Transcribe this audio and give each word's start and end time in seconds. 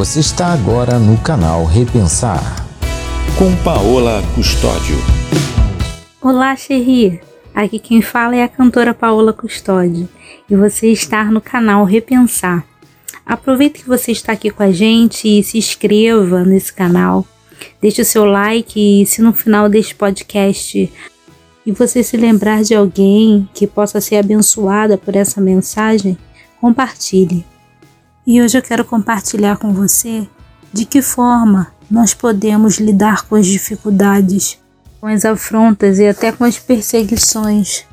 Você 0.00 0.20
está 0.20 0.46
agora 0.54 0.98
no 0.98 1.18
canal 1.18 1.66
Repensar 1.66 2.66
com 3.38 3.54
Paola 3.62 4.22
Custódio. 4.34 4.96
Olá, 6.22 6.56
Xerri! 6.56 7.20
Aqui 7.54 7.78
quem 7.78 8.00
fala 8.00 8.34
é 8.34 8.42
a 8.42 8.48
cantora 8.48 8.94
Paola 8.94 9.34
Custódio 9.34 10.08
e 10.48 10.56
você 10.56 10.90
está 10.90 11.26
no 11.26 11.38
canal 11.38 11.84
Repensar. 11.84 12.64
Aproveita 13.26 13.78
que 13.78 13.86
você 13.86 14.10
está 14.10 14.32
aqui 14.32 14.48
com 14.48 14.62
a 14.62 14.72
gente 14.72 15.28
e 15.28 15.42
se 15.42 15.58
inscreva 15.58 16.44
nesse 16.44 16.72
canal. 16.72 17.26
Deixe 17.78 18.00
o 18.00 18.04
seu 18.06 18.24
like 18.24 19.02
e 19.02 19.04
se 19.04 19.20
no 19.20 19.34
final 19.34 19.68
deste 19.68 19.94
podcast 19.94 20.90
e 21.66 21.72
você 21.72 22.02
se 22.02 22.16
lembrar 22.16 22.62
de 22.62 22.74
alguém 22.74 23.46
que 23.52 23.66
possa 23.66 24.00
ser 24.00 24.16
abençoada 24.16 24.96
por 24.96 25.14
essa 25.14 25.42
mensagem, 25.42 26.16
compartilhe. 26.58 27.44
E 28.32 28.40
hoje 28.40 28.56
eu 28.56 28.62
quero 28.62 28.84
compartilhar 28.84 29.56
com 29.56 29.72
você 29.72 30.24
de 30.72 30.84
que 30.84 31.02
forma 31.02 31.66
nós 31.90 32.14
podemos 32.14 32.76
lidar 32.76 33.26
com 33.26 33.34
as 33.34 33.44
dificuldades, 33.44 34.56
com 35.00 35.08
as 35.08 35.24
afrontas 35.24 35.98
e 35.98 36.06
até 36.06 36.30
com 36.30 36.44
as 36.44 36.56
perseguições. 36.56 37.84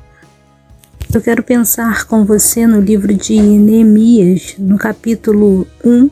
Eu 1.12 1.20
quero 1.20 1.42
pensar 1.42 2.04
com 2.04 2.24
você 2.24 2.68
no 2.68 2.80
livro 2.80 3.12
de 3.12 3.34
Neemias, 3.40 4.54
no 4.56 4.78
capítulo 4.78 5.66
1, 5.84 6.08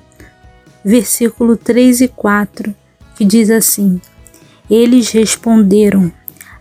versículo 0.84 1.56
3 1.56 2.00
e 2.00 2.08
4, 2.08 2.74
que 3.14 3.24
diz 3.24 3.48
assim: 3.48 4.00
Eles 4.68 5.12
responderam: 5.12 6.10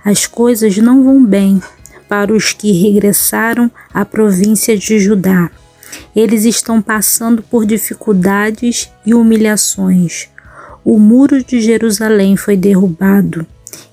As 0.03 0.27
coisas 0.27 0.77
não 0.77 1.03
vão 1.03 1.25
bem 1.25 1.59
para 2.07 2.31
os 2.31 2.53
que 2.53 2.71
regressaram 2.73 3.71
à 3.91 4.05
província 4.05 4.77
de 4.77 4.99
Judá. 4.99 5.49
Eles 6.15 6.45
estão 6.45 6.81
passando 6.81 7.41
por 7.43 7.65
dificuldades 7.65 8.91
e 9.05 9.13
humilhações. 9.13 10.29
O 10.83 10.99
muro 10.99 11.43
de 11.43 11.59
Jerusalém 11.59 12.37
foi 12.37 12.55
derrubado 12.55 13.45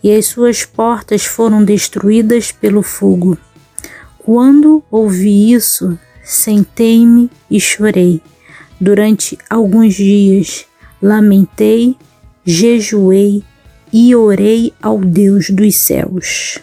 e 0.02 0.14
as 0.14 0.26
suas 0.26 0.64
portas 0.64 1.24
foram 1.24 1.64
destruídas 1.64 2.52
pelo 2.52 2.82
fogo. 2.82 3.38
Quando 4.18 4.82
ouvi 4.90 5.52
isso, 5.52 5.98
sentei-me 6.22 7.30
e 7.50 7.60
chorei. 7.60 8.20
Durante 8.80 9.38
alguns 9.48 9.94
dias, 9.94 10.64
lamentei, 11.00 11.96
jejuei 12.44 13.42
e 13.92 14.14
orei 14.14 14.72
ao 14.80 14.98
Deus 14.98 15.50
dos 15.50 15.76
céus. 15.76 16.58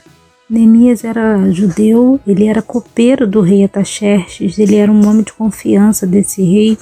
Neemias 0.50 1.03
era 1.03 1.52
judeu, 1.52 2.19
ele 2.25 2.47
era 2.47 2.59
copeiro 2.59 3.28
do 3.28 3.39
rei 3.39 3.64
Ataxerxes, 3.64 4.58
ele 4.58 4.78
era 4.78 4.92
um 4.92 5.08
homem 5.08 5.22
de 5.22 5.31
confiança 5.31 6.08
desse 6.08 6.42
rei. 6.42 6.75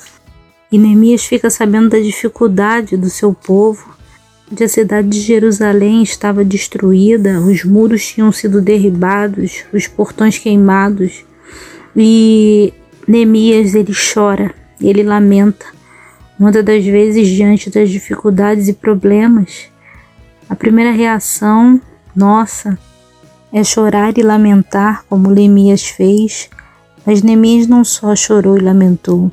E 0.72 0.78
Neemias 0.78 1.26
fica 1.26 1.50
sabendo 1.50 1.90
da 1.90 2.00
dificuldade 2.00 2.96
do 2.96 3.10
seu 3.10 3.34
povo, 3.34 3.94
onde 4.50 4.64
a 4.64 4.70
cidade 4.70 5.10
de 5.10 5.20
Jerusalém 5.20 6.02
estava 6.02 6.46
destruída, 6.46 7.42
os 7.42 7.66
muros 7.66 8.08
tinham 8.08 8.32
sido 8.32 8.62
derribados, 8.62 9.66
os 9.74 9.86
portões 9.86 10.38
queimados. 10.38 11.26
E 11.94 12.74
Neemias 13.06 13.76
ele 13.76 13.94
chora, 13.94 14.56
ele 14.80 15.04
lamenta. 15.04 15.66
Muitas 16.40 16.64
das 16.64 16.86
vezes 16.86 17.28
diante 17.28 17.70
das 17.70 17.90
dificuldades 17.90 18.70
e 18.70 18.74
problemas, 18.74 19.70
a 20.50 20.56
primeira 20.56 20.92
reação 20.92 21.82
nossa 22.16 22.80
é 23.58 23.64
chorar 23.64 24.16
e 24.20 24.22
lamentar, 24.22 25.04
como 25.10 25.32
Neemias 25.32 25.84
fez, 25.84 26.48
mas 27.04 27.24
Neemias 27.24 27.66
não 27.66 27.84
só 27.84 28.16
chorou 28.16 28.56
e 28.56 28.62
lamentou, 28.62 29.32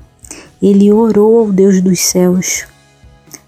ele 0.63 0.91
orou 0.91 1.41
ao 1.41 1.53
Deus 1.53 1.83
dos 1.83 2.01
céus, 2.01 2.65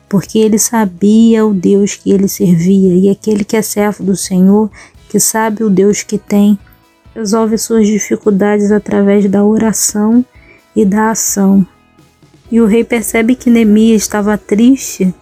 porque 0.07 0.39
ele 0.39 0.59
sabia 0.59 1.47
o 1.47 1.55
Deus 1.55 1.95
que 1.95 2.13
ele 2.13 2.29
servia, 2.29 2.95
e 2.95 3.09
aquele 3.09 3.42
que 3.42 3.57
é 3.57 3.63
servo 3.63 4.05
do 4.05 4.15
Senhor, 4.15 4.70
que 5.09 5.19
sabe 5.19 5.65
o 5.65 5.70
Deus 5.70 6.03
que 6.03 6.19
tem, 6.19 6.59
resolve 7.15 7.57
suas 7.57 7.86
dificuldades 7.86 8.70
através 8.70 9.25
da 9.31 9.42
oração 9.42 10.23
e 10.75 10.85
da 10.85 11.13
ação. 11.13 11.67
E 12.51 12.61
o 12.61 12.67
rei 12.67 12.85
percebe 12.85 13.35
que 13.35 13.48
Neemias 13.48 14.03
estava 14.03 14.36
triste, 14.36 15.15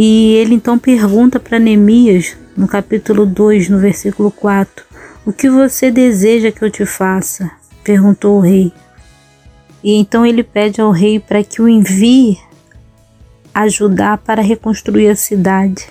e 0.00 0.34
ele 0.34 0.54
então 0.54 0.78
pergunta 0.78 1.40
para 1.40 1.58
Neemias 1.58 2.36
no 2.56 2.68
capítulo 2.68 3.26
2, 3.26 3.68
no 3.68 3.80
versículo 3.80 4.30
4. 4.30 4.84
O 5.26 5.32
que 5.32 5.50
você 5.50 5.90
deseja 5.90 6.52
que 6.52 6.64
eu 6.64 6.70
te 6.70 6.86
faça? 6.86 7.50
perguntou 7.82 8.38
o 8.38 8.40
rei. 8.40 8.72
E 9.82 9.94
então 9.94 10.24
ele 10.24 10.44
pede 10.44 10.80
ao 10.80 10.92
rei 10.92 11.18
para 11.18 11.42
que 11.42 11.60
o 11.60 11.68
envie 11.68 12.38
ajudar 13.52 14.18
para 14.18 14.40
reconstruir 14.40 15.08
a 15.08 15.16
cidade. 15.16 15.88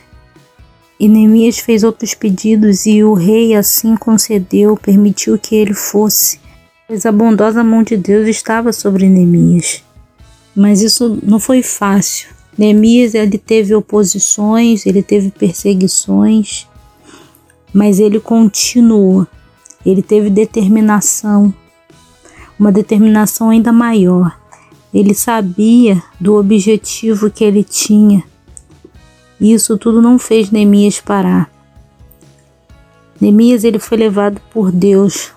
E 0.97 1.09
Neemias 1.09 1.59
fez 1.59 1.83
outros 1.83 2.13
pedidos 2.13 2.85
e 2.85 3.03
o 3.03 3.13
rei 3.13 3.55
assim 3.55 3.97
concedeu, 3.97 4.77
permitiu 4.77 5.37
que 5.37 5.53
ele 5.53 5.73
fosse, 5.73 6.39
pois 6.87 7.05
a 7.05 7.11
bondosa 7.11 7.61
mão 7.61 7.83
de 7.83 7.97
Deus 7.97 8.25
estava 8.29 8.71
sobre 8.71 9.09
Neemias. 9.09 9.83
Mas 10.55 10.81
isso 10.81 11.19
não 11.21 11.41
foi 11.41 11.61
fácil. 11.61 12.36
Neemias 12.57 13.13
ele 13.13 13.37
teve 13.37 13.75
oposições, 13.75 14.85
ele 14.85 15.03
teve 15.03 15.29
perseguições, 15.29 16.67
mas 17.71 17.99
ele 17.99 18.19
continuou. 18.19 19.27
Ele 19.85 20.01
teve 20.01 20.29
determinação, 20.29 21.53
uma 22.59 22.71
determinação 22.71 23.49
ainda 23.49 23.71
maior. 23.71 24.37
Ele 24.93 25.13
sabia 25.13 26.01
do 26.19 26.35
objetivo 26.35 27.29
que 27.29 27.43
ele 27.43 27.63
tinha. 27.63 28.23
Isso 29.39 29.77
tudo 29.77 30.01
não 30.01 30.17
fez 30.17 30.49
Neemias 30.49 30.99
parar. 30.99 31.49
Neemias 33.21 33.63
ele 33.63 33.79
foi 33.79 33.97
levado 33.97 34.41
por 34.51 34.71
Deus 34.71 35.31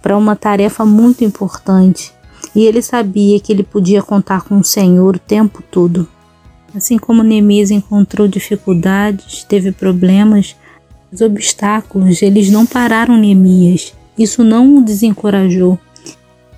para 0.00 0.16
uma 0.16 0.34
tarefa 0.34 0.84
muito 0.84 1.22
importante. 1.22 2.12
E 2.54 2.64
ele 2.64 2.82
sabia 2.82 3.38
que 3.38 3.52
ele 3.52 3.62
podia 3.62 4.02
contar 4.02 4.42
com 4.42 4.58
o 4.58 4.64
Senhor 4.64 5.16
o 5.16 5.18
tempo 5.18 5.62
todo. 5.70 6.08
Assim 6.74 6.98
como 6.98 7.22
Neemias 7.22 7.70
encontrou 7.70 8.26
dificuldades, 8.26 9.44
teve 9.44 9.72
problemas, 9.72 10.56
os 11.12 11.20
obstáculos, 11.20 12.22
eles 12.22 12.50
não 12.50 12.64
pararam 12.64 13.18
Neemias. 13.18 13.92
Isso 14.18 14.42
não 14.42 14.78
o 14.78 14.82
desencorajou. 14.82 15.78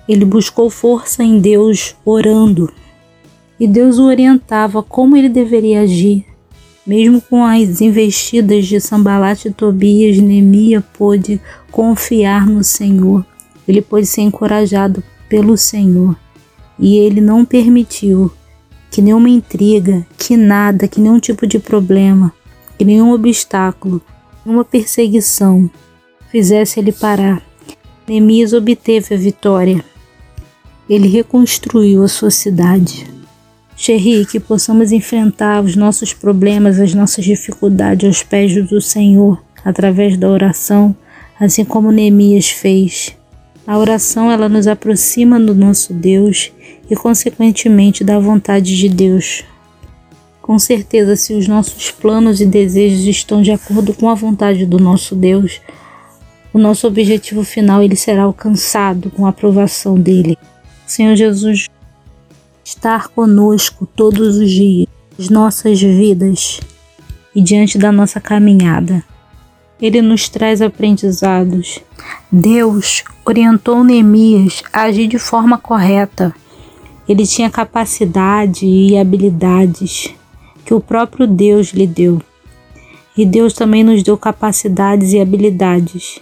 Ele 0.07 0.23
buscou 0.23 0.69
força 0.69 1.23
em 1.23 1.39
Deus 1.39 1.95
orando. 2.05 2.71
E 3.59 3.67
Deus 3.67 3.97
o 3.97 4.05
orientava 4.05 4.81
como 4.81 5.17
ele 5.17 5.27
deveria 5.27 5.81
agir. 5.81 6.25
Mesmo 6.87 7.19
com 7.19 7.43
as 7.43 7.81
investidas 7.81 8.67
de 8.67 8.79
Sambalat 8.79 9.45
e 9.45 9.51
Tobias, 9.51 10.17
Neemias 10.17 10.83
pôde 10.97 11.41
confiar 11.71 12.47
no 12.47 12.63
Senhor. 12.63 13.25
Ele 13.67 13.81
pôde 13.81 14.05
ser 14.05 14.21
encorajado 14.21 15.03
pelo 15.27 15.57
Senhor. 15.57 16.15
E 16.79 16.97
ele 16.97 17.19
não 17.19 17.43
permitiu 17.43 18.31
que 18.95 19.01
nenhuma 19.01 19.27
intriga, 19.27 20.07
que 20.17 20.37
nada, 20.37 20.87
que 20.87 21.01
nenhum 21.01 21.19
tipo 21.19 21.45
de 21.45 21.59
problema, 21.59 22.31
que 22.77 22.85
nenhum 22.85 23.11
obstáculo, 23.11 24.01
nenhuma 24.45 24.63
perseguição 24.63 25.69
fizesse 26.31 26.79
ele 26.79 26.93
parar. 26.93 27.41
Neemias 28.07 28.53
obteve 28.53 29.13
a 29.13 29.17
vitória. 29.17 29.83
Ele 30.89 31.09
reconstruiu 31.09 32.03
a 32.03 32.07
sua 32.07 32.31
cidade. 32.31 33.05
Xerri, 33.75 34.25
que 34.25 34.39
possamos 34.39 34.93
enfrentar 34.93 35.61
os 35.61 35.75
nossos 35.75 36.13
problemas, 36.13 36.79
as 36.79 36.93
nossas 36.93 37.25
dificuldades 37.25 38.07
aos 38.07 38.23
pés 38.23 38.55
do 38.69 38.79
Senhor, 38.79 39.43
através 39.65 40.15
da 40.15 40.29
oração, 40.29 40.95
assim 41.37 41.65
como 41.65 41.91
Neemias 41.91 42.49
fez. 42.49 43.13
A 43.67 43.77
oração 43.77 44.31
ela 44.31 44.47
nos 44.47 44.67
aproxima 44.67 45.37
do 45.37 45.53
nosso 45.53 45.93
Deus 45.93 46.53
e, 46.89 46.95
consequentemente, 46.95 48.03
da 48.03 48.19
vontade 48.19 48.77
de 48.77 48.89
Deus. 48.89 49.43
Com 50.41 50.59
certeza, 50.59 51.15
se 51.15 51.33
os 51.33 51.47
nossos 51.47 51.89
planos 51.89 52.39
e 52.39 52.45
desejos 52.45 53.05
estão 53.05 53.41
de 53.41 53.51
acordo 53.51 53.93
com 53.93 54.09
a 54.09 54.13
vontade 54.13 54.65
do 54.65 54.77
nosso 54.77 55.15
Deus, 55.15 55.59
o 56.53 56.59
nosso 56.59 56.87
objetivo 56.87 57.43
final 57.43 57.81
ele 57.81 57.95
será 57.95 58.23
alcançado 58.23 59.09
com 59.09 59.25
a 59.25 59.29
aprovação 59.29 59.99
dele. 59.99 60.37
Senhor 60.85 61.15
Jesus, 61.15 61.67
estar 62.63 63.07
conosco 63.07 63.85
todos 63.85 64.37
os 64.37 64.51
dias, 64.51 64.87
as 65.19 65.29
nossas 65.29 65.81
vidas 65.81 66.59
e 67.35 67.41
diante 67.41 67.77
da 67.77 67.91
nossa 67.91 68.21
caminhada. 68.21 69.03
Ele 69.81 70.01
nos 70.01 70.29
traz 70.29 70.61
aprendizados. 70.61 71.79
Deus 72.31 73.03
orientou 73.25 73.83
Neemias 73.83 74.63
a 74.71 74.83
agir 74.83 75.07
de 75.07 75.19
forma 75.19 75.57
correta 75.57 76.33
ele 77.07 77.25
tinha 77.25 77.49
capacidade 77.49 78.65
e 78.65 78.97
habilidades 78.97 80.13
que 80.65 80.73
o 80.73 80.79
próprio 80.79 81.27
Deus 81.27 81.67
lhe 81.67 81.85
deu. 81.85 82.21
E 83.17 83.25
Deus 83.25 83.53
também 83.53 83.83
nos 83.83 84.03
deu 84.03 84.17
capacidades 84.17 85.13
e 85.13 85.19
habilidades 85.19 86.19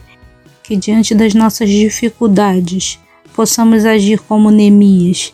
que, 0.63 0.75
diante 0.75 1.15
das 1.15 1.33
nossas 1.33 1.69
dificuldades, 1.69 2.99
possamos 3.35 3.85
agir 3.85 4.19
como 4.19 4.51
Neemias, 4.51 5.33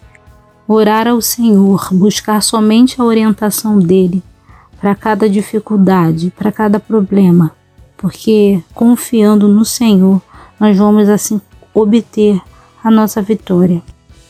Orar 0.71 1.07
ao 1.07 1.19
Senhor, 1.19 1.89
buscar 1.91 2.43
somente 2.43 3.01
a 3.01 3.03
orientação 3.03 3.79
dele 3.79 4.21
para 4.79 4.93
cada 4.93 5.27
dificuldade, 5.27 6.31
para 6.37 6.51
cada 6.51 6.79
problema, 6.79 7.51
porque 7.97 8.61
confiando 8.71 9.47
no 9.47 9.65
Senhor, 9.65 10.21
nós 10.59 10.77
vamos 10.77 11.09
assim 11.09 11.41
obter 11.73 12.39
a 12.83 12.91
nossa 12.91 13.19
vitória. 13.19 13.81